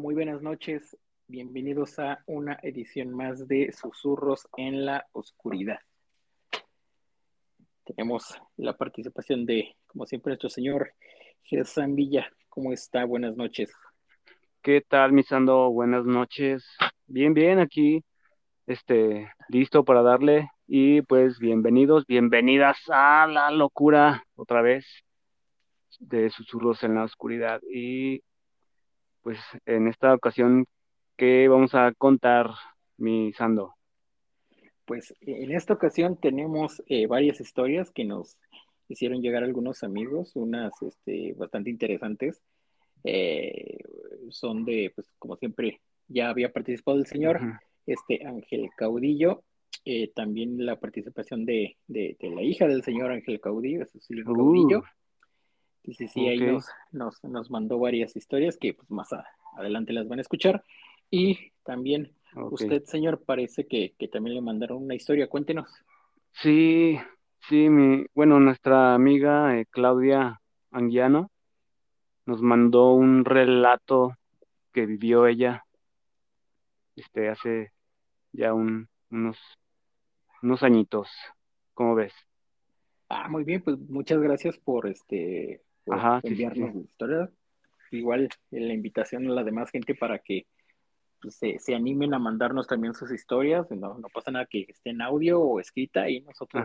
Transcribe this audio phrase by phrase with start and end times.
[0.00, 0.96] muy buenas noches.
[1.28, 5.78] Bienvenidos a una edición más de Susurros en la Oscuridad.
[7.84, 10.94] Tenemos la participación de, como siempre, nuestro señor
[11.42, 12.32] Gersan Villa.
[12.48, 13.04] ¿Cómo está?
[13.04, 13.74] Buenas noches.
[14.62, 15.70] ¿Qué tal, Misando?
[15.70, 16.64] Buenas noches.
[17.06, 18.02] Bien, bien, aquí,
[18.66, 20.48] este, listo para darle.
[20.66, 24.86] Y pues bienvenidos, bienvenidas a la locura otra vez
[25.98, 27.60] de Susurros en la Oscuridad.
[27.70, 28.22] Y
[29.22, 30.66] pues en esta ocasión,
[31.16, 32.50] ¿qué vamos a contar,
[32.96, 33.74] mi Sando?
[34.84, 38.36] Pues en esta ocasión tenemos eh, varias historias que nos
[38.88, 42.42] hicieron llegar algunos amigos, unas este, bastante interesantes.
[43.04, 43.78] Eh,
[44.30, 47.40] son de, pues como siempre, ya había participado el señor
[47.86, 49.42] este Ángel Caudillo,
[49.84, 54.34] eh, también la participación de, de, la hija del señor Ángel Caudillo, Cecilia uh.
[54.34, 54.82] Caudillo.
[55.94, 56.40] Sí, sí, ahí
[56.92, 59.08] nos, nos, mandó varias historias que pues más
[59.56, 60.64] adelante las van a escuchar.
[61.10, 65.28] Y también usted, señor, parece que, también le mandaron una historia.
[65.28, 65.68] Cuéntenos.
[66.32, 66.98] Sí,
[67.48, 70.40] sí, mi, bueno, nuestra amiga eh, Claudia
[70.70, 71.30] Anguiano
[72.26, 74.14] nos mandó un relato
[74.72, 75.64] que vivió ella
[76.94, 77.72] este, hace
[78.32, 79.38] ya un, unos,
[80.42, 81.08] unos añitos.
[81.74, 82.12] ¿Cómo ves?
[83.08, 87.30] Ah, muy bien, pues muchas gracias por este Ajá, enviarnos la historia.
[87.90, 90.46] Igual la invitación a la demás gente para que
[91.20, 93.70] pues, se, animen a mandarnos también sus historias.
[93.70, 96.64] No, no pasa nada que esté en audio o escrita y nosotros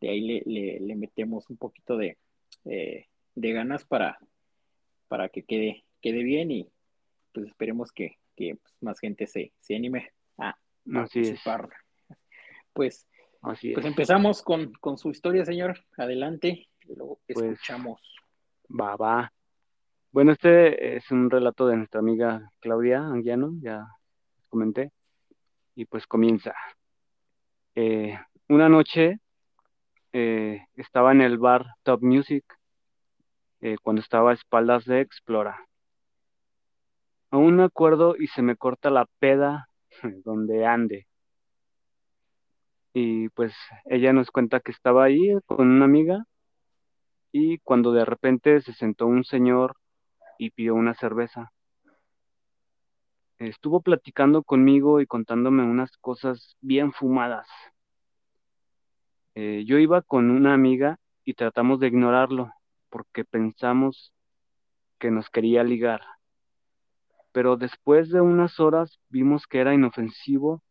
[0.00, 2.18] de ahí le, metemos un poquito de,
[2.64, 4.18] eh, de ganas para,
[5.08, 6.68] para que quede, quede bien y
[7.32, 10.56] pues esperemos que, pues, más gente se, se anime a
[10.90, 11.68] participar.
[12.72, 13.06] Pues,
[13.40, 15.78] pues empezamos con, con, su historia, señor.
[15.96, 18.00] Adelante, lo pues escuchamos.
[18.70, 19.32] Va, va.
[20.12, 23.86] Bueno, este es un relato de nuestra amiga Claudia Anguiano, ya
[24.48, 24.92] comenté,
[25.74, 26.54] y pues comienza.
[27.74, 29.18] Eh, una noche
[30.12, 32.44] eh, estaba en el bar Top Music
[33.60, 35.58] eh, cuando estaba a espaldas de Explora.
[37.30, 39.68] Aún me acuerdo y se me corta la peda
[40.24, 41.06] donde ande.
[42.92, 43.52] Y pues
[43.86, 46.24] ella nos cuenta que estaba ahí con una amiga
[47.32, 49.76] y cuando de repente se sentó un señor
[50.38, 51.52] y pidió una cerveza.
[53.38, 57.46] Estuvo platicando conmigo y contándome unas cosas bien fumadas.
[59.34, 62.52] Eh, yo iba con una amiga y tratamos de ignorarlo
[62.90, 64.12] porque pensamos
[64.98, 66.02] que nos quería ligar.
[67.32, 70.62] Pero después de unas horas vimos que era inofensivo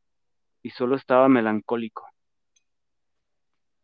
[0.62, 2.06] y solo estaba melancólico.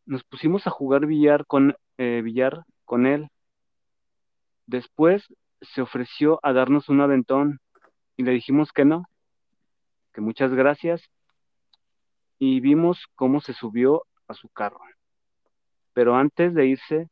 [0.06, 3.30] Nos pusimos a jugar billar con eh, billar con él.
[4.68, 5.26] Después
[5.62, 7.60] se ofreció a darnos un aventón
[8.18, 9.06] y le dijimos que no,
[10.14, 11.10] que muchas gracias
[12.40, 14.80] y vimos cómo se subió a su carro.
[15.94, 17.10] Pero antes de irse,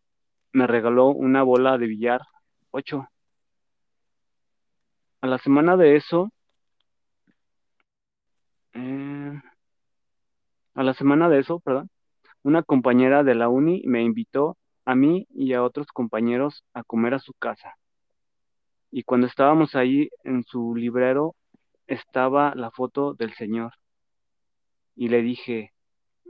[0.52, 2.22] me regaló una bola de billar,
[2.72, 3.08] ocho.
[5.22, 6.32] A la semana de eso,
[8.74, 9.42] eh,
[10.76, 11.90] a la semana de eso, perdón,
[12.44, 17.14] una compañera de la uni me invitó a mí y a otros compañeros a comer
[17.14, 17.76] a su casa.
[18.92, 21.36] Y cuando estábamos ahí en su librero
[21.88, 23.74] estaba la foto del señor.
[24.96, 25.74] Y le dije,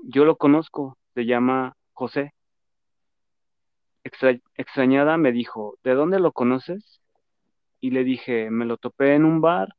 [0.04, 2.34] yo lo conozco, se llama José.
[4.56, 7.02] extrañada me dijo, ¿de dónde lo conoces?
[7.82, 9.76] Y le dije, me lo topé en un bar.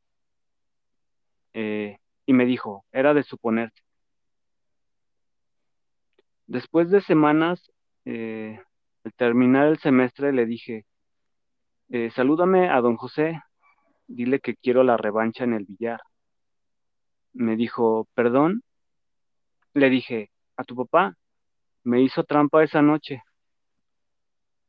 [1.54, 3.82] Eh, y me dijo, era de suponerse.
[6.46, 7.72] Después de semanas,
[8.04, 8.60] eh,
[9.04, 10.86] al terminar el semestre, le dije,
[11.88, 13.40] eh, salúdame a don José,
[14.06, 16.00] dile que quiero la revancha en el billar.
[17.32, 18.62] Me dijo, perdón.
[19.74, 21.16] Le dije, a tu papá,
[21.82, 23.22] me hizo trampa esa noche.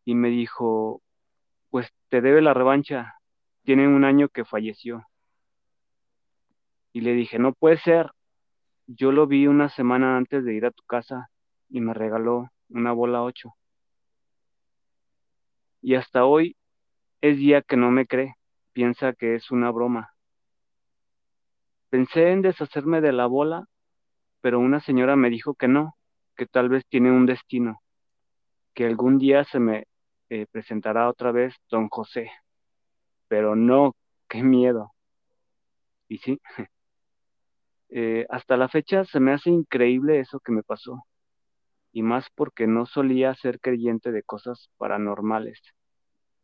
[0.05, 1.01] Y me dijo,
[1.69, 3.15] pues te debe la revancha,
[3.63, 5.05] tiene un año que falleció.
[6.93, 8.11] Y le dije, no puede ser.
[8.87, 11.29] yo lo vi una semana antes de ir a tu casa
[11.69, 13.55] y me regaló una bola 8.
[15.81, 16.55] Y hasta hoy
[17.21, 18.35] es día que no me cree,
[18.73, 20.13] piensa que es una broma.
[21.89, 23.65] Pensé en deshacerme de la bola,
[24.41, 25.95] pero una señora me dijo que no,
[26.35, 27.81] que tal vez tiene un destino,
[28.73, 29.85] que algún día se me
[30.29, 32.31] eh, presentará otra vez don José.
[33.27, 33.95] Pero no,
[34.27, 34.93] qué miedo.
[36.07, 36.39] Y sí,
[37.89, 41.05] eh, hasta la fecha se me hace increíble eso que me pasó,
[41.95, 45.61] y más porque no solía ser creyente de cosas paranormales.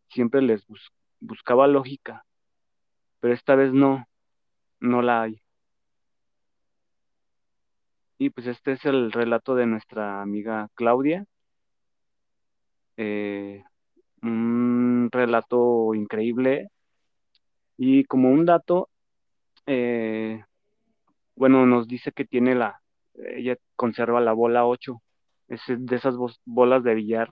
[0.07, 0.65] Siempre les
[1.19, 2.23] buscaba lógica,
[3.19, 4.05] pero esta vez no,
[4.79, 5.41] no la hay.
[8.17, 11.25] Y pues este es el relato de nuestra amiga Claudia.
[12.95, 13.61] Eh,
[14.21, 16.69] un relato increíble.
[17.75, 18.87] Y como un dato,
[19.65, 20.45] eh,
[21.35, 22.81] bueno, nos dice que tiene la,
[23.35, 25.01] ella conserva la bola 8,
[25.51, 26.15] es de esas
[26.45, 27.29] bolas de billar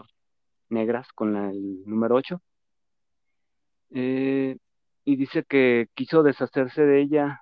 [0.69, 2.41] negras con el número 8.
[3.91, 4.57] Eh,
[5.05, 7.41] y dice que quiso deshacerse de ella,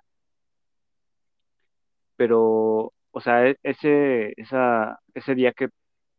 [2.15, 5.69] pero, o sea, e, ese, esa, ese día que,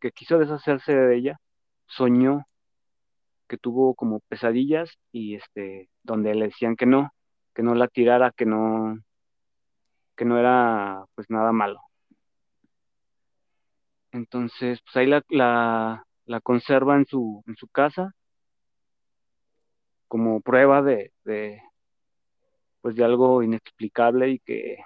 [0.01, 1.41] que quiso deshacerse de ella,
[1.87, 2.47] soñó
[3.49, 7.13] que tuvo como pesadillas y este, donde le decían que no,
[7.55, 8.99] que no la tirara, que no,
[10.17, 11.81] que no era pues nada malo.
[14.13, 15.23] Entonces, pues ahí la,
[16.27, 18.15] la, conserva en su, en su casa
[20.09, 21.61] como prueba de, de,
[22.81, 24.79] pues de algo inexplicable y que,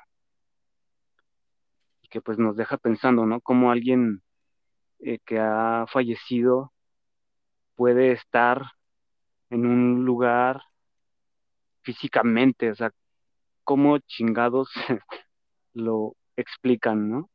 [2.10, 3.40] que pues nos deja pensando, ¿no?
[3.40, 4.22] Como alguien
[5.00, 6.72] eh, que ha fallecido
[7.74, 8.62] puede estar
[9.50, 10.62] en un lugar
[11.82, 12.92] físicamente, o sea,
[13.64, 14.70] cómo chingados
[15.74, 17.31] lo explican, ¿no?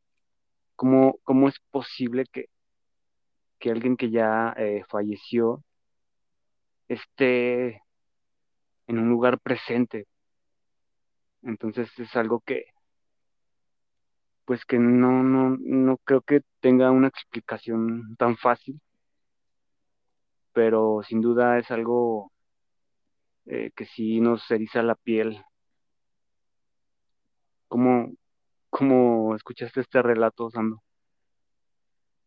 [0.78, 2.46] ¿Cómo, cómo es posible que,
[3.60, 5.64] que alguien que ya eh, falleció
[6.88, 7.82] esté
[8.88, 10.06] en un lugar presente?
[11.42, 12.66] Entonces es algo que,
[14.46, 18.80] pues que no, no, no creo que tenga una explicación tan fácil,
[20.54, 22.32] pero sin duda es algo
[23.48, 25.44] eh, que sí nos eriza la piel.
[27.68, 28.12] ¿Cómo,
[28.70, 30.84] ¿Cómo escuchaste este relato, Sando?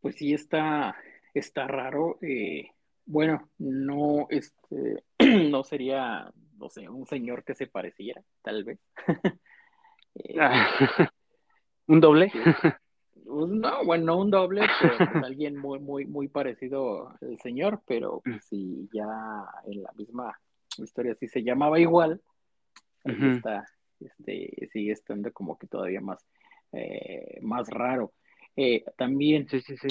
[0.00, 0.96] Pues sí, está,
[1.34, 2.18] está raro.
[2.22, 2.70] Eh,
[3.04, 5.04] bueno, no, este,
[5.50, 8.78] no sería, no sé, un señor que se pareciera, tal vez.
[10.16, 10.34] Eh,
[11.86, 12.32] ¿Un doble?
[12.32, 17.80] Pues, no, bueno, no un doble, pero pues alguien muy, muy, muy parecido al señor,
[17.86, 19.06] pero pues, sí, ya
[19.66, 20.36] en la misma
[20.78, 22.20] historia sí se llamaba igual,
[23.04, 23.64] ahí está,
[24.00, 26.24] este, sigue estando como que todavía más,
[26.72, 28.12] eh, más raro.
[28.56, 29.46] Eh, también,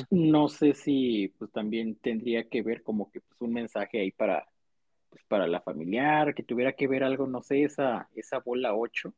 [0.09, 4.47] no sé si pues también tendría que ver como que pues un mensaje ahí para,
[5.09, 9.13] pues, para la familiar, que tuviera que ver algo, no sé, esa, esa bola 8.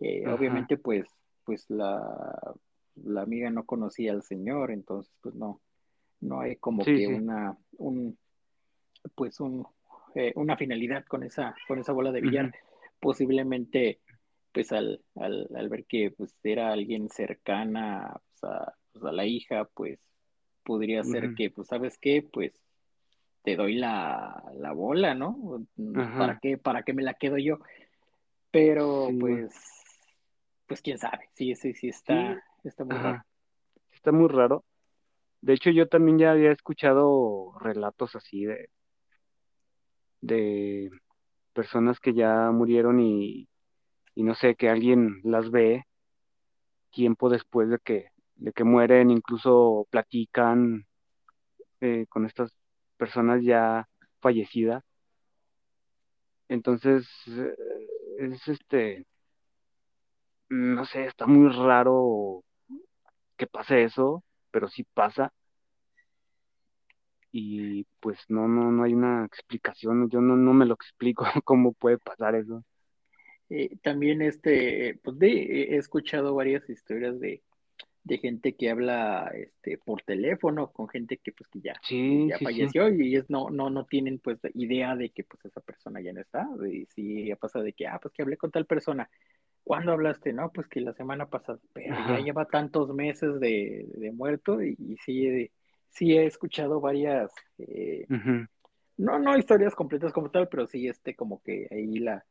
[0.00, 1.06] Eh, obviamente pues,
[1.44, 2.54] pues la,
[2.96, 5.60] la amiga no conocía al señor, entonces pues no,
[6.20, 8.18] no hay como que una, un,
[9.14, 9.66] pues un,
[10.34, 12.52] una finalidad con esa, con esa bola de billar
[13.04, 14.00] posiblemente
[14.54, 19.26] pues al, al, al, ver que pues era alguien cercana pues, a, pues, a, la
[19.26, 19.98] hija, pues
[20.62, 22.26] podría ser que, pues, ¿sabes qué?
[22.32, 22.54] Pues
[23.42, 25.66] te doy la, la bola, ¿no?
[26.16, 27.58] ¿Para qué, ¿Para qué me la quedo yo?
[28.52, 29.52] Pero, pues,
[30.66, 33.24] pues quién sabe, sí, sí, sí, está, está muy raro.
[33.90, 34.64] Está muy raro.
[35.40, 38.70] De hecho, yo también ya había escuchado relatos así de,
[40.20, 40.90] de
[41.52, 43.48] personas que ya murieron y,
[44.22, 45.84] no sé, que alguien las ve
[46.90, 50.86] tiempo después de que, de que mueren, incluso platican
[51.80, 52.52] eh, con estas
[52.96, 53.88] personas ya
[54.20, 54.82] fallecidas.
[56.48, 57.54] Entonces, eh,
[58.18, 59.04] es este,
[60.48, 62.42] no sé, está muy raro
[63.36, 65.32] que pase eso, pero sí pasa
[67.32, 71.72] y pues no, no, no hay una explicación, yo no, no me lo explico cómo
[71.72, 72.64] puede pasar eso.
[73.50, 75.28] Eh, también este, pues de,
[75.74, 77.42] he escuchado varias historias de,
[78.02, 81.74] de gente que habla este por teléfono con gente que pues que ya,
[82.28, 86.00] ya falleció y es, no, no, no tienen pues idea de que pues esa persona
[86.00, 86.48] ya no está.
[86.70, 89.08] Y si ya pasa de que, ah, pues que hablé con tal persona.
[89.62, 90.34] ¿Cuándo hablaste?
[90.34, 94.76] No, pues que la semana pasada, pero ya lleva tantos meses de, de muerto y,
[94.78, 95.50] y sí,
[95.88, 98.06] sí he escuchado varias, eh,
[98.98, 102.26] no, no historias completas como tal, pero sí este como que ahí la,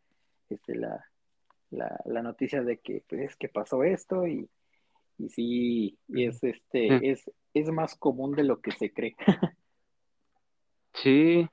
[0.50, 1.06] este, la,
[1.70, 4.50] la, noticia de que pues que pasó esto y,
[5.18, 9.16] y sí, es este, es, es más común de lo que se cree.
[10.94, 11.48] sí,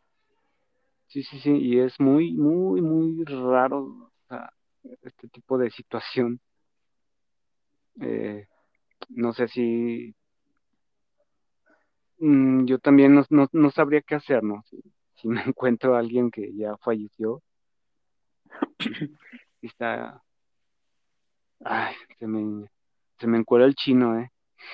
[1.08, 4.10] sí, sí, sí, y es muy, muy, muy raro
[5.02, 6.40] este tipo de situación.
[8.00, 8.46] Eh,
[9.08, 10.14] no sé si
[12.18, 14.64] mm, yo también no, no, sabría qué hacer, ¿no?
[15.16, 17.49] Si, me encuentro a alguien que ya falleció, y
[19.62, 20.22] está,
[21.64, 22.68] ay, se me,
[23.18, 24.30] se me encuera el chino, ¿eh?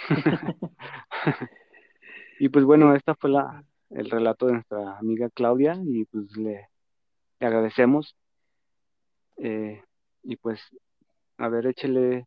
[2.41, 6.69] y pues bueno, esta fue la, el relato de nuestra amiga Claudia y pues le,
[7.41, 8.17] agradecemos.
[9.39, 9.83] Eh,
[10.23, 10.61] y pues,
[11.39, 12.27] a ver, échele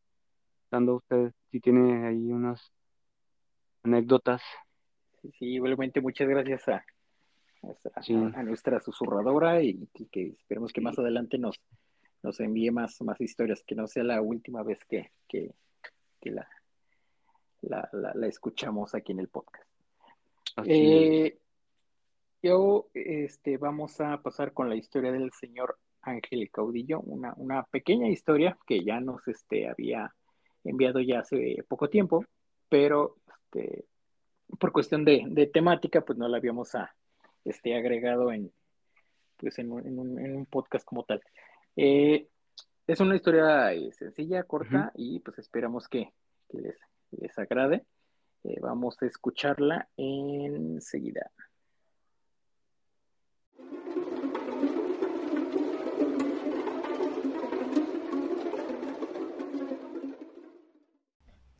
[0.70, 2.72] dando usted si tiene ahí unas
[3.84, 4.42] anécdotas.
[5.22, 6.86] Sí, igualmente muchas gracias a,
[7.64, 11.60] a, nuestra susurradora y, que esperemos que más adelante nos,
[12.24, 15.54] nos envíe más, más historias, que no sea la última vez que, que,
[16.24, 16.48] la,
[17.62, 19.68] la, la, escuchamos aquí en el podcast.
[20.66, 21.38] Eh,
[22.42, 28.08] yo este, vamos a pasar con la historia del señor Ángel Caudillo, una, una pequeña
[28.08, 30.14] historia que ya nos este, había
[30.64, 32.26] enviado ya hace poco tiempo,
[32.70, 33.86] pero este,
[34.60, 36.96] por cuestión de, temática, pues no la habíamos a,
[37.46, 38.52] este, agregado en,
[39.38, 41.22] pues en, un, podcast como tal.
[41.76, 42.28] Eh,
[42.88, 46.12] es una historia eh, sencilla, corta, y pues esperamos que,
[46.50, 46.78] les,
[47.12, 47.86] les, agrade.
[48.44, 51.32] Eh, vamos a escucharla enseguida.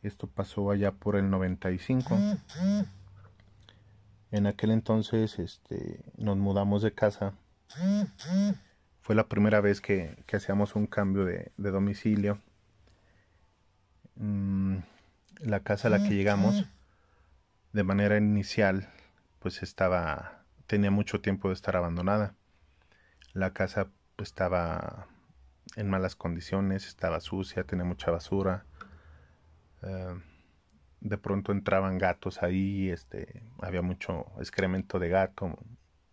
[0.02, 2.16] Esto pasó allá por el 95.
[4.30, 7.34] En aquel entonces este, nos mudamos de casa.
[9.00, 12.40] Fue la primera vez que, hacíamos un cambio de, domicilio.
[14.16, 14.78] Mm,
[15.40, 16.66] la casa a la que llegamos,
[17.72, 18.88] de manera inicial,
[19.38, 22.34] pues estaba, tenía mucho tiempo de estar abandonada.
[23.32, 25.06] La casa estaba
[25.76, 28.66] en malas condiciones, estaba sucia, tenía mucha basura
[29.82, 30.20] eh,
[31.00, 35.56] de pronto entraban gatos ahí, este, había mucho excremento de gato,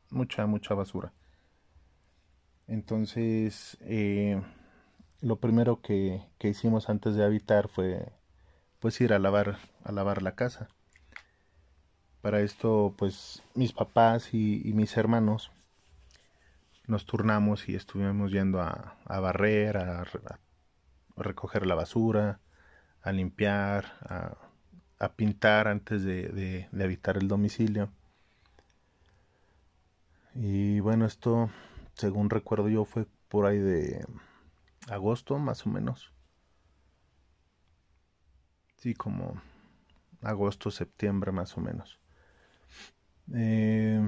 [0.10, 1.13] mucha, mucha basura.
[2.67, 4.41] Entonces, eh,
[5.22, 8.12] lo primero que, hicimos antes de habitar fue
[8.79, 10.70] pues ir a lavar, a lavar la casa.
[12.22, 15.51] Para esto, pues mis papás y, mis hermanos
[16.88, 20.06] nos turnamos y estuvimos yendo a, barrer, a,
[21.17, 22.39] recoger la basura,
[23.01, 24.38] a limpiar, a,
[25.16, 27.89] pintar antes de, habitar el domicilio.
[30.34, 31.50] Y bueno, esto,
[31.94, 34.06] según recuerdo yo, fue por ahí de
[34.89, 36.13] agosto, más o menos.
[38.77, 39.42] Sí, como
[40.22, 42.00] agosto, septiembre, más o menos.
[43.34, 44.01] Eh,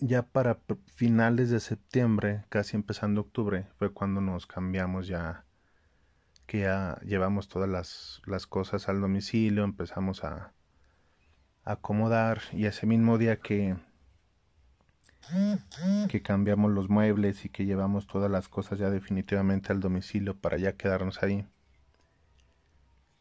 [0.00, 5.44] ya para finales de septiembre, casi empezando octubre, fue cuando nos cambiamos ya
[6.52, 10.52] que ya llevamos todas las, cosas al domicilio, empezamos a,
[11.64, 13.74] acomodar y ese mismo día que,
[16.10, 20.58] que cambiamos los muebles y que llevamos todas las cosas ya definitivamente al domicilio para
[20.58, 21.46] ya quedarnos ahí.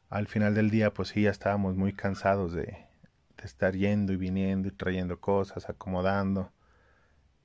[0.09, 2.85] Al final del día pues sí ya estábamos muy cansados de,
[3.41, 6.51] estar yendo y viniendo y trayendo cosas, acomodando,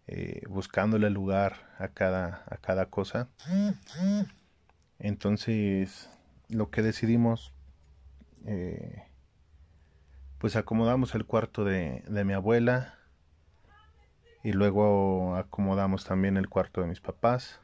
[0.09, 3.29] eh, buscándole lugar a cada, a cada cosa.
[4.99, 6.11] Entonces,
[6.49, 7.53] lo que decidimos,
[8.47, 9.03] eh,
[10.39, 12.95] pues acomodamos el cuarto de, mi abuela
[14.43, 17.61] y luego acomodamos también el cuarto de mis papás.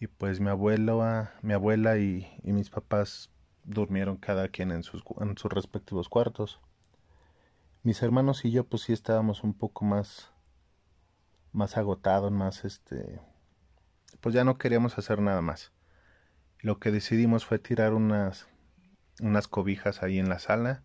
[0.00, 1.02] Y pues mi abuelo,
[1.42, 3.30] mi abuela y, mis papás
[3.64, 6.60] durmieron cada quien en sus, en sus respectivos cuartos.
[7.84, 10.32] Mis hermanos y yo pues sí estábamos un poco más
[11.52, 13.20] más agotados, más este
[14.20, 15.72] pues ya no queríamos hacer nada más.
[16.60, 18.48] Lo que decidimos fue tirar unas,
[19.20, 20.84] unas cobijas ahí en la sala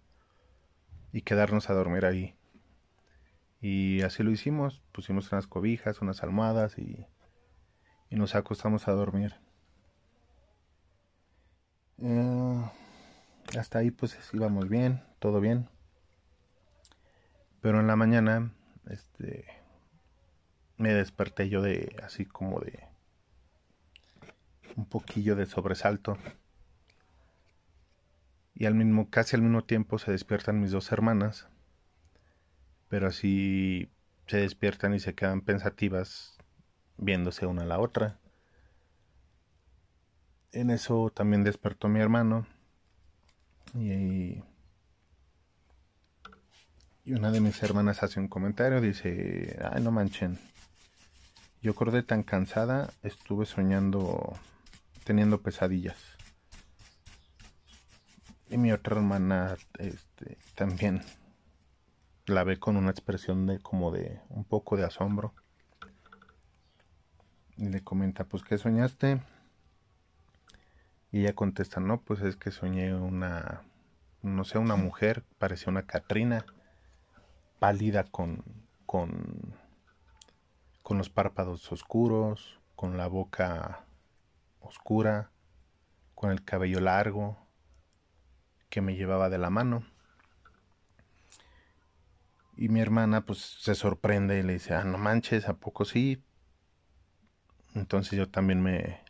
[1.12, 2.36] y quedarnos a dormir ahí.
[3.62, 7.05] Y así lo hicimos, pusimos unas cobijas, unas almohadas y,
[8.10, 9.36] y nos acostamos a dormir.
[12.00, 12.72] Eh,
[13.57, 15.69] hasta ahí pues íbamos bien, todo bien.
[17.62, 18.51] Pero en la mañana,
[18.89, 19.46] este,
[20.77, 22.87] me desperté yo de así como de
[24.77, 26.17] un poquillo de sobresalto.
[28.55, 31.48] Y al mismo, casi al mismo tiempo se despiertan mis dos hermanas,
[32.88, 33.89] pero así
[34.27, 36.38] se despiertan y se quedan pensativas
[36.98, 38.19] viéndose una a la otra.
[40.51, 42.48] en eso también despertó mi hermano
[43.75, 44.41] y,
[47.05, 50.39] y una de mis hermanas hace un comentario, dice, ay no manchen,
[51.62, 54.34] yo acordé tan cansada, estuve soñando,
[55.07, 56.17] teniendo pesadillas.
[58.49, 61.01] Y mi otra hermana este, también
[62.25, 65.33] la ve con una expresión de como de un poco de asombro.
[67.55, 69.21] Y le comenta, pues, ¿qué soñaste?
[71.13, 73.61] Y ella contesta, no, pues es que soñé una,
[74.23, 76.45] no sé, una mujer, parecía una Catrina,
[77.59, 78.43] pálida con,
[78.85, 79.55] con,
[80.83, 83.87] con los párpados oscuros, con la boca
[84.59, 85.31] oscura,
[86.15, 87.37] con el cabello largo,
[88.69, 89.85] que me llevaba de la mano.
[92.55, 96.23] Y mi hermana pues se sorprende y le dice, ah, no manches, ¿a poco sí?
[97.75, 99.01] Entonces yo también me,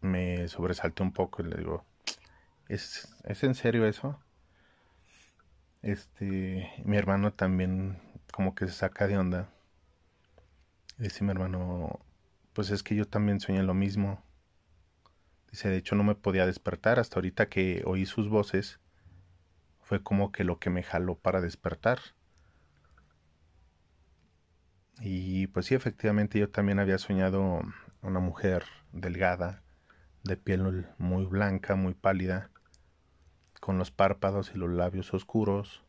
[0.00, 1.84] me sobresalté un poco y le digo,
[2.68, 4.18] ¿es, ¿es en serio eso?
[5.82, 7.98] Este, mi hermano también
[8.32, 9.50] como que se saca de onda.
[10.98, 12.00] dice mi hermano,
[12.52, 14.22] pues es que yo también soñé lo mismo.
[15.50, 18.78] Dice, de hecho no me podía despertar hasta ahorita que oí sus voces.
[19.80, 21.98] Fue como que lo que me jaló para despertar.
[25.00, 27.62] Y pues sí, efectivamente yo también había soñado
[28.02, 29.62] una mujer delgada,
[30.24, 32.50] de piel muy blanca, muy pálida,
[33.60, 35.84] con los párpados y los labios oscuros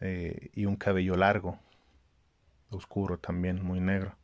[0.00, 1.58] eh, y un cabello largo,
[2.70, 4.16] oscuro también, muy negro.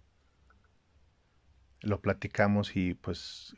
[1.80, 3.54] Lo platicamos y pues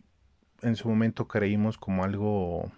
[0.62, 2.72] en su momento creímos como algo,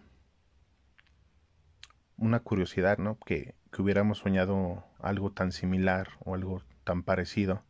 [2.17, 3.19] una curiosidad, ¿no?
[3.19, 7.63] Que, que hubiéramos soñado algo tan similar o algo tan parecido.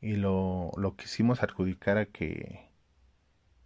[0.00, 2.70] Y lo, lo quisimos adjudicar a que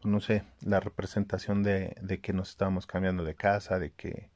[0.04, 4.30] no sé, la representación de, de, que nos estábamos cambiando de casa, de que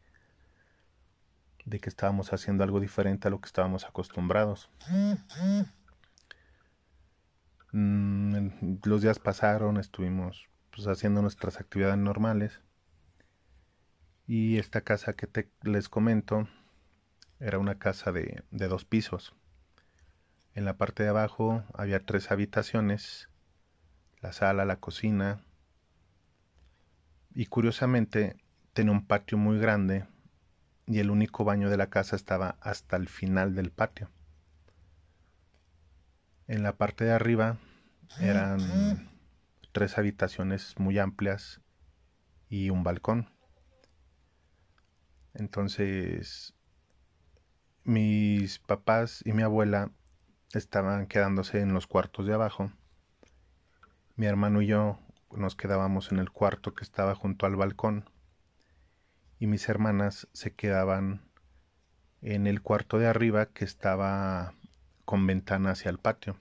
[1.67, 4.71] de que estábamos haciendo algo diferente a lo que estábamos acostumbrados.
[7.73, 12.61] Mm, los días pasaron, estuvimos pues, haciendo nuestras actividades normales
[14.29, 16.47] y esta casa que te, les comento
[17.41, 19.35] era una casa de, de dos pisos.
[20.55, 23.29] En la parte de abajo había tres habitaciones,
[24.21, 25.43] la sala, la cocina,
[27.35, 28.37] y curiosamente
[28.73, 30.07] tenía un patio muy grande
[30.87, 34.11] y el único baño de la casa estaba hasta el final del patio.
[36.47, 37.57] En la parte de arriba
[38.21, 39.18] eran
[39.79, 41.61] tres habitaciones muy amplias
[42.49, 43.31] y un balcón.
[45.35, 46.53] Entonces
[47.85, 49.93] mis papás y mi abuela
[50.53, 52.73] estaban quedándose en los cuartos de abajo.
[54.17, 54.99] Mi hermano y yo
[55.31, 58.11] nos quedábamos en el cuarto que estaba junto al balcón
[59.39, 61.23] y mis hermanas se quedaban
[62.21, 64.55] en el cuarto de arriba que estaba
[65.05, 66.37] con ventana hacia el patio.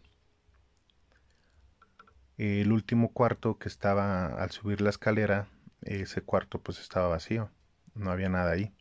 [2.38, 5.48] El último cuarto que estaba al subir la escalera,
[5.82, 7.50] ese cuarto pues estaba vacío,
[7.96, 8.74] no había nada ahí.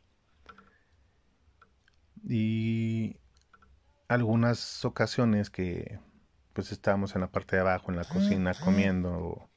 [2.28, 3.16] Y
[4.08, 5.98] algunas ocasiones que
[6.52, 9.48] pues estábamos en la parte de abajo, en la cocina, comiendo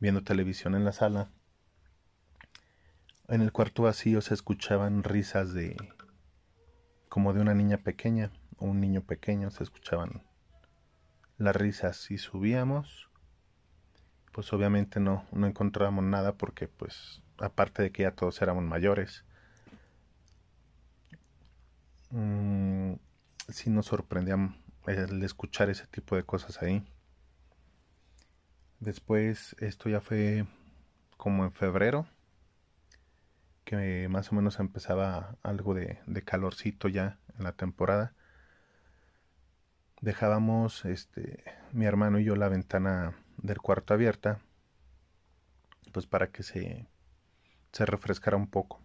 [0.00, 1.30] viendo televisión en la sala.
[3.28, 5.76] En el cuarto vacío se escuchaban risas de
[7.08, 10.22] como de una niña pequeña o un niño pequeño, se escuchaban
[11.38, 13.09] las risas y subíamos.
[14.32, 19.24] Pues obviamente no, no encontrábamos nada porque pues aparte de que ya todos éramos mayores.
[22.10, 22.94] Mm,
[23.48, 24.36] sí nos sorprendía
[24.86, 26.84] el escuchar ese tipo de cosas ahí.
[28.80, 30.46] Después, esto ya fue
[31.16, 32.06] como en febrero,
[33.64, 38.14] que más o menos empezaba algo de, calorcito ya en la temporada.
[40.00, 44.40] Dejábamos este mi hermano y yo la ventana del cuarto abierta,
[45.92, 46.86] pues para que se,
[47.72, 48.80] se refrescara un poco.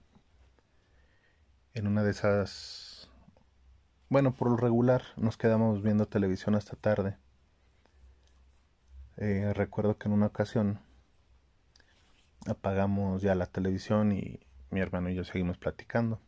[1.74, 3.10] En una de esas,
[4.10, 7.18] bueno, por lo regular nos quedamos viendo televisión hasta tarde
[9.18, 10.80] eh, recuerdo que en una ocasión
[12.48, 16.20] apagamos ya la televisión y mi hermano y yo seguimos platicando.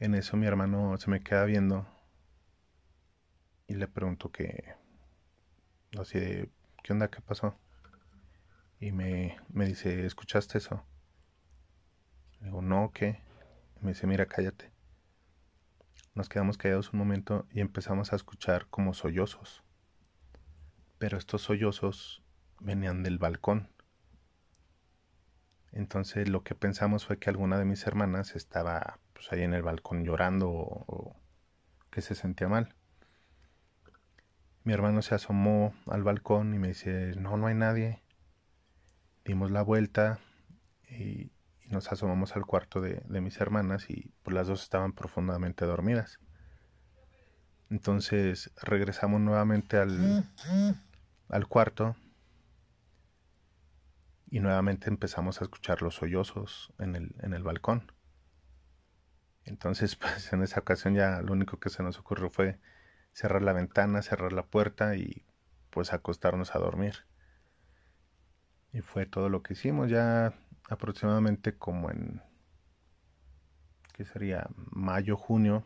[0.00, 1.86] En eso mi hermano se me queda viendo
[3.68, 4.74] y le pregunto que,
[5.98, 6.50] así de,
[6.82, 7.08] ¿qué onda?
[7.08, 7.56] ¿Qué pasó?
[8.78, 10.84] Y me, me dice, ¿escuchaste eso?
[12.40, 13.20] Le digo, no, ¿qué?
[13.80, 14.70] me dice, mira, cállate.
[16.14, 19.62] Nos quedamos callados un momento y empezamos a escuchar como sollozos
[21.00, 22.22] pero estos sollozos
[22.60, 23.70] venían del balcón.
[25.72, 29.62] Entonces lo que pensamos fue que alguna de mis hermanas estaba pues, ahí en el
[29.62, 31.16] balcón llorando o,
[31.90, 32.74] que se sentía mal.
[34.64, 38.02] Mi hermano se asomó al balcón y me dice, no, no hay nadie.
[39.24, 40.18] Dimos la vuelta
[40.88, 41.32] y,
[41.68, 46.18] nos asomamos al cuarto de, mis hermanas y pues, las dos estaban profundamente dormidas.
[47.70, 50.28] Entonces regresamos nuevamente al,
[51.28, 51.94] al cuarto
[54.30, 57.92] y nuevamente empezamos a escuchar los sollozos en el, en el balcón.
[59.44, 62.58] Entonces, pues en esa ocasión ya lo único que se nos ocurrió fue
[63.12, 65.24] cerrar la ventana, cerrar la puerta y
[65.70, 67.06] pues acostarnos a dormir.
[68.72, 70.32] Y fue todo lo que hicimos ya
[70.68, 72.22] aproximadamente como en,
[73.92, 74.48] ¿qué sería?
[74.70, 75.64] Mayo, junio.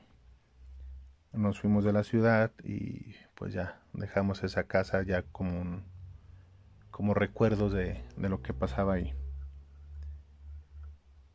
[1.33, 5.85] Nos fuimos de la ciudad y pues ya dejamos esa casa ya como un,
[6.95, 9.13] como recuerdos de, lo que pasaba ahí.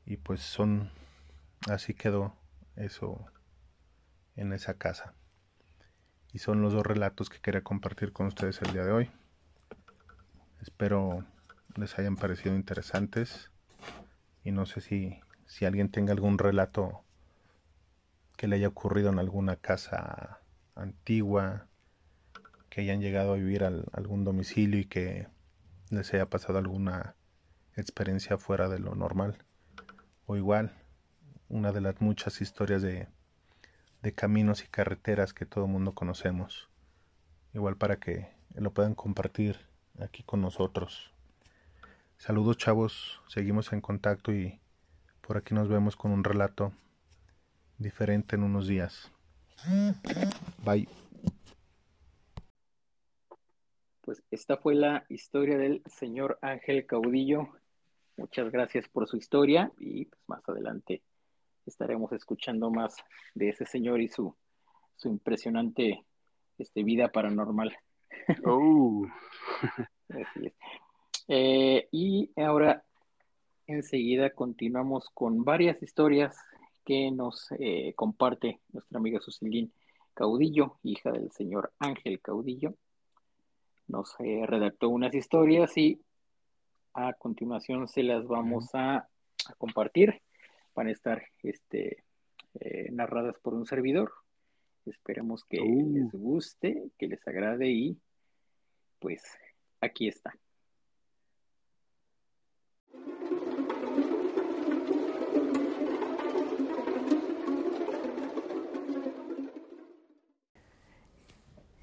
[0.06, 0.90] Y pues son,
[1.70, 2.34] así quedó
[2.78, 3.26] eso
[4.38, 5.14] en esa casa.
[6.32, 9.12] Y son los dos relatos que quería compartir con ustedes el día de hoy.
[10.62, 11.26] Espero
[11.76, 13.50] les hayan parecido interesantes.
[14.44, 17.04] Y no sé si, si alguien tenga algún relato
[18.38, 20.42] que le haya ocurrido en alguna casa
[20.76, 21.68] antigua,
[22.70, 25.28] que hayan llegado a vivir a algún domicilio y que
[25.90, 27.16] les haya pasado alguna
[27.76, 29.38] experiencia fuera de lo normal.
[30.26, 30.72] O igual,
[31.50, 33.08] una de las muchas historias de,
[34.02, 36.70] de caminos y carreteras que todo el mundo conocemos.
[37.54, 39.58] Igual para que lo puedan compartir
[40.00, 41.12] aquí con nosotros.
[42.18, 44.60] Saludos chavos, seguimos en contacto y
[45.22, 46.74] por aquí nos vemos con un relato
[47.78, 49.12] diferente en unos días.
[50.64, 50.88] Bye.
[54.02, 57.50] Pues esta fue la historia del señor Ángel Caudillo.
[58.18, 61.02] Muchas gracias por su historia y pues más adelante
[61.70, 62.96] estaremos escuchando más
[63.34, 64.36] de ese señor y su,
[64.96, 66.06] su impresionante
[66.58, 67.76] este, vida paranormal.
[68.46, 69.06] Oh.
[71.32, 72.84] Eh, y ahora
[73.68, 76.36] enseguida continuamos con varias historias
[76.84, 79.72] que nos eh, comparte nuestra amiga Susilín
[80.16, 82.74] Caudillo, hija del señor Ángel Caudillo
[83.90, 86.00] nos eh, redactó unas historias y
[86.94, 89.08] a continuación se las vamos a,
[89.58, 90.22] compartir.
[90.80, 92.06] Van a estar este,
[92.62, 94.14] eh, narradas por un servidor.
[94.86, 95.94] Esperemos que uh.
[95.94, 97.98] les guste, que les agrade y
[98.98, 99.22] pues
[99.82, 100.34] aquí está.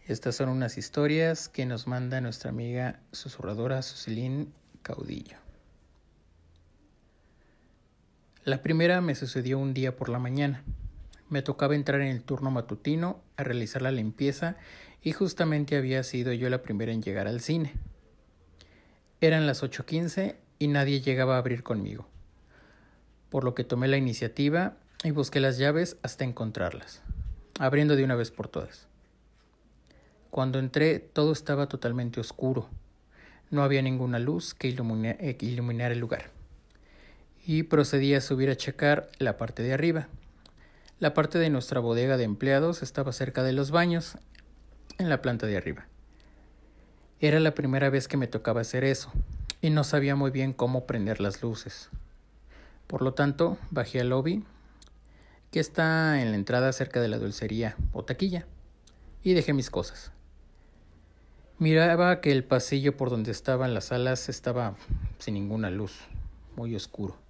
[0.06, 5.45] Estas son unas historias que nos manda nuestra amiga susurradora Susilín Caudillo.
[8.46, 10.62] La primera me sucedió un día por la mañana.
[11.28, 14.54] Me tocaba entrar en el turno matutino a realizar la limpieza
[15.02, 17.72] y justamente había sido yo la primera en llegar al cine.
[19.20, 22.06] Eran las 8.15 y nadie llegaba a abrir conmigo,
[23.30, 27.02] por lo que tomé la iniciativa y busqué las llaves hasta encontrarlas,
[27.58, 28.86] abriendo de una vez por todas.
[30.30, 32.68] Cuando entré todo estaba totalmente oscuro.
[33.50, 36.35] No había ninguna luz que iluminara el lugar.
[37.48, 40.08] Y procedí a subir a checar la parte de arriba.
[40.98, 44.18] La parte de nuestra bodega de empleados estaba cerca de los baños,
[44.98, 45.86] en la planta de arriba.
[47.20, 49.12] Era la primera vez que me tocaba hacer eso,
[49.62, 51.88] y no sabía muy bien cómo prender las luces.
[52.88, 54.42] Por lo tanto, bajé al lobby,
[55.52, 58.44] que está en la entrada cerca de la dulcería o taquilla,
[59.22, 60.10] y dejé mis cosas.
[61.58, 64.74] Miraba que el pasillo por donde estaban las salas estaba
[65.20, 65.92] sin ninguna luz,
[66.56, 67.24] muy oscuro.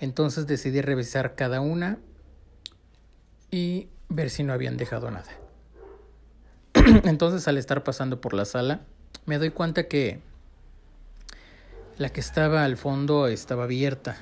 [0.00, 1.98] Entonces decidí revisar cada una
[3.50, 5.30] y ver si no habían dejado nada.
[7.04, 8.80] Entonces al estar pasando por la sala,
[9.26, 10.20] me doy cuenta que
[11.96, 14.16] la que estaba al fondo estaba abierta,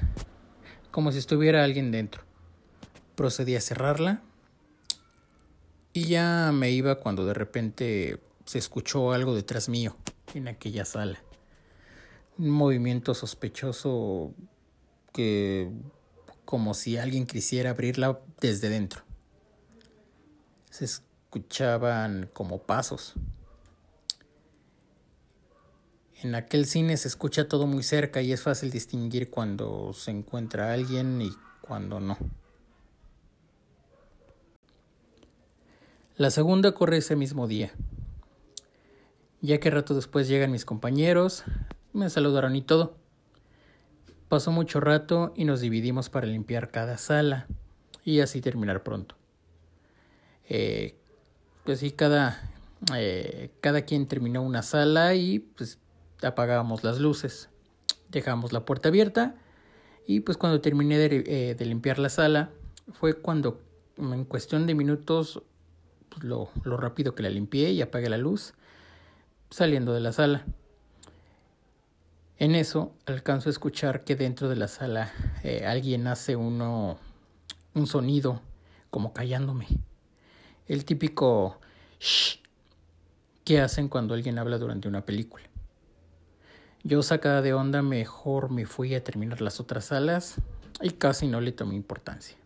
[0.90, 2.22] como si estuviera alguien dentro.
[3.14, 4.22] Procedí a cerrarla
[5.92, 9.96] y ya me iba cuando de repente se escuchó algo detrás mío
[10.34, 11.18] en aquella sala.
[12.38, 14.34] Un movimiento sospechoso
[15.12, 15.70] que
[16.44, 19.02] como si alguien quisiera abrirla desde dentro.
[20.70, 23.14] Se escuchaban como pasos.
[26.22, 30.72] En aquel cine se escucha todo muy cerca y es fácil distinguir cuando se encuentra
[30.72, 32.16] alguien y cuando no.
[36.16, 37.72] La segunda corre ese mismo día.
[39.40, 41.42] Ya que rato después llegan mis compañeros,
[41.92, 43.01] me saludaron y todo.
[44.32, 47.46] Pasó mucho rato y nos dividimos para limpiar cada sala
[48.02, 49.14] y así terminar pronto.
[50.48, 50.96] Eh,
[51.64, 52.40] pues sí, cada,
[52.96, 55.78] eh, cada quien terminó una sala y pues
[56.22, 57.50] apagábamos las luces,
[58.08, 59.34] dejamos la puerta abierta
[60.06, 62.48] y pues cuando terminé de, eh, limpiar la sala
[62.90, 63.60] fue cuando
[63.98, 65.42] en cuestión de minutos
[66.08, 68.54] pues, lo, lo rápido que la limpié y apagué la luz
[69.50, 70.46] saliendo de la sala.
[72.42, 75.12] En eso alcanzo a escuchar que dentro de la sala
[75.44, 76.98] eh, alguien hace uno
[77.72, 78.40] un sonido
[78.90, 79.68] como callándome.
[80.66, 81.60] El típico
[82.00, 82.40] shh
[83.44, 85.44] que hacen cuando alguien habla durante una película.
[86.82, 90.34] Yo sacada de onda mejor me fui a terminar las otras salas
[90.80, 92.36] y casi no le tomé importancia.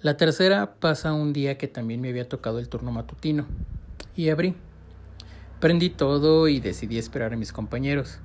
[0.00, 3.46] La tercera pasa un día que también me había tocado el turno matutino
[4.14, 4.54] y abrí.
[5.58, 8.20] Prendí todo y decidí esperar a mis compañeros.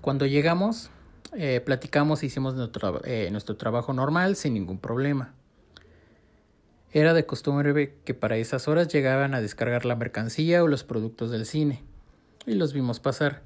[0.00, 0.90] Cuando llegamos,
[1.32, 2.54] eh, platicamos e hicimos
[3.02, 5.34] eh, nuestro trabajo normal sin ningún problema.
[6.92, 11.32] Era de costumbre que para esas horas llegaban a descargar la mercancía o los productos
[11.32, 11.82] del cine,
[12.46, 13.42] y los vimos pasar.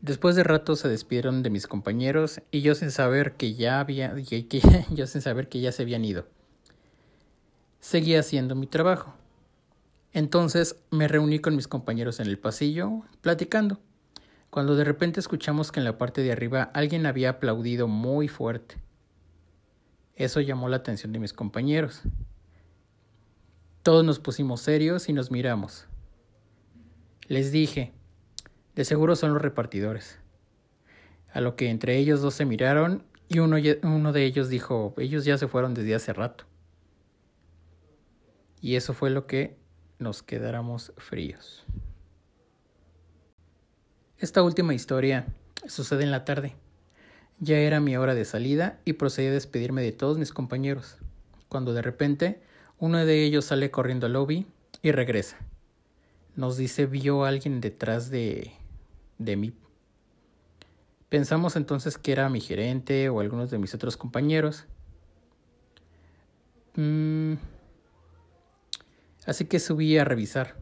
[0.00, 4.14] Después de rato se despidieron de mis compañeros y yo sin saber que ya había
[4.14, 6.26] que, yo sin saber que ya se habían ido.
[7.80, 9.14] Seguía haciendo mi trabajo.
[10.12, 13.78] Entonces me reuní con mis compañeros en el pasillo, platicando,
[14.48, 18.76] cuando de repente escuchamos que en la parte de arriba alguien había aplaudido muy fuerte.
[20.16, 22.02] Eso llamó la atención de mis compañeros.
[23.82, 25.86] Todos nos pusimos serios y nos miramos.
[27.28, 27.92] Les dije,
[28.80, 30.18] de seguro son los repartidores.
[31.34, 35.26] A lo que entre ellos dos se miraron y uno, uno de ellos dijo, ellos
[35.26, 36.44] ya se fueron desde hace rato.
[38.62, 39.58] Y eso fue lo que
[39.98, 41.66] nos quedáramos fríos.
[44.16, 45.26] Esta última historia
[45.66, 46.56] sucede en la tarde.
[47.38, 50.96] Ya era mi hora de salida y procedí a despedirme de todos mis compañeros,
[51.50, 52.40] cuando de repente
[52.78, 54.46] uno de ellos sale corriendo al lobby
[54.80, 55.36] y regresa.
[56.34, 58.54] Nos dice vio a alguien detrás de
[59.20, 59.52] de mí.
[61.08, 64.66] Pensamos entonces que era mi gerente o algunos de mis otros compañeros.
[66.74, 67.34] Mm.
[69.26, 70.56] Así que subí a revisar.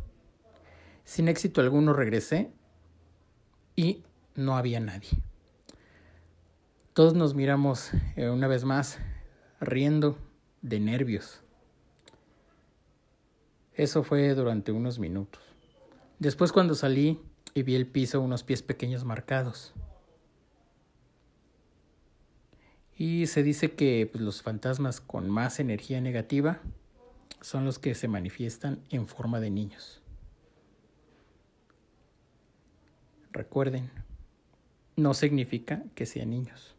[1.04, 2.50] Sin éxito alguno regresé
[3.76, 4.02] y
[4.34, 5.10] no había nadie.
[6.92, 8.98] Todos nos miramos eh, una vez más,
[9.60, 10.18] riendo
[10.62, 11.42] de nervios.
[13.74, 15.42] Eso fue durante unos minutos.
[16.18, 17.20] Después cuando salí
[17.54, 19.74] y vi el piso unos pies pequeños marcados.
[22.96, 26.60] Y se dice que pues, los fantasmas con más energía negativa
[27.40, 30.02] son los que se manifiestan en forma de niños.
[33.30, 33.90] Recuerden,
[34.96, 36.74] no significa que sean niños.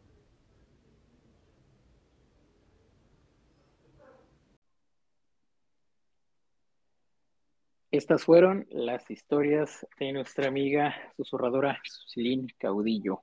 [7.90, 13.22] Estas fueron las historias de nuestra amiga susurradora Susilín Caudillo.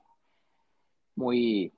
[1.14, 1.72] Muy,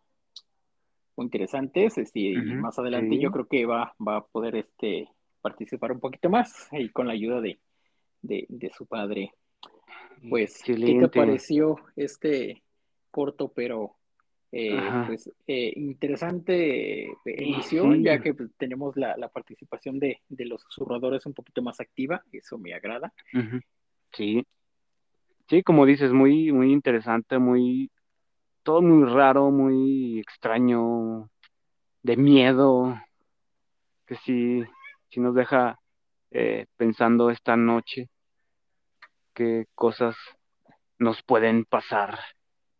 [1.16, 1.98] muy interesantes.
[1.98, 5.08] Este, y más adelante yo creo que va, va a poder este,
[5.40, 7.60] participar un poquito más y con la ayuda de,
[8.22, 9.34] de, su padre.
[10.28, 12.64] Pues, ¿qué te pareció este
[13.12, 13.99] corto pero
[14.52, 21.24] eh, pues eh, interesante eh, emisión, ya que pues, tenemos la, participación de, los susurradores
[21.26, 23.12] un poquito más activa, eso me agrada.
[24.12, 24.44] Sí,
[25.48, 27.92] sí, como dices, muy, muy interesante, muy,
[28.64, 31.30] todo muy raro, muy extraño,
[32.02, 33.00] de miedo,
[34.04, 34.64] que sí,
[35.10, 35.78] sí nos deja
[36.76, 38.08] pensando esta noche
[39.34, 40.16] qué cosas
[40.98, 42.18] nos pueden pasar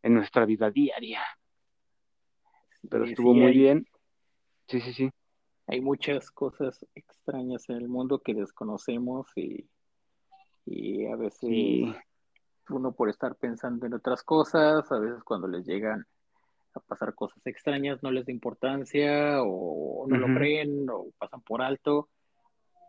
[0.03, 1.21] en nuestra vida diaria
[2.89, 3.87] pero estuvo muy bien.
[4.69, 5.11] Sí, sí, sí.
[5.67, 9.69] Hay muchas cosas extrañas en el mundo que desconocemos y,
[10.67, 11.95] y a veces
[12.69, 16.07] uno por estar pensando en otras cosas, a veces cuando les llegan
[16.75, 21.63] a pasar cosas extrañas no les da importancia o no lo creen o pasan por
[21.63, 22.09] alto,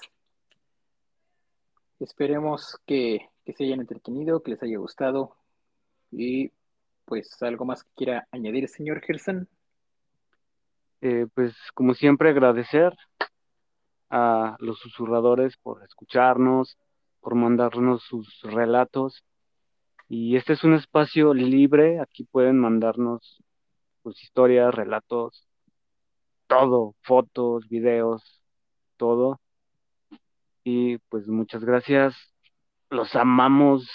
[2.00, 5.37] esperemos que, se hayan entretenido, que les haya gustado.
[6.11, 6.50] Y
[7.04, 9.48] pues algo más que quiera añadir, señor Gerson.
[11.00, 12.92] Eh, pues como siempre agradecer
[14.11, 16.76] a los susurradores por escucharnos,
[17.20, 19.24] por mandarnos sus relatos.
[20.09, 23.42] Y este es un espacio libre, aquí pueden mandarnos
[24.02, 25.46] sus historias, relatos,
[26.46, 28.40] todo, fotos, videos,
[28.96, 29.40] todo.
[30.68, 32.16] Y pues muchas gracias,
[32.90, 33.88] los amamos.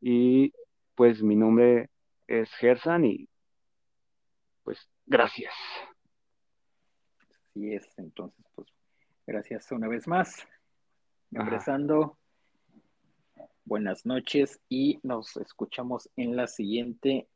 [0.00, 0.52] Y
[0.94, 1.90] pues mi nombre
[2.28, 3.28] es Gersan y
[4.62, 5.52] pues gracias.
[7.48, 8.68] Así es, entonces, pues
[9.26, 10.46] gracias una vez más.
[11.32, 12.16] Empezando,
[13.64, 17.28] buenas noches y nos escuchamos en la siguiente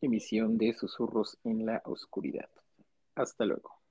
[0.00, 2.50] emisión de Susurros en la Oscuridad.
[3.14, 3.85] Hasta luego.